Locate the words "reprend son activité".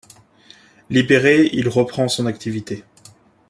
1.69-2.83